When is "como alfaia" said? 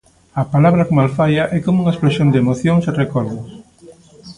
0.87-1.43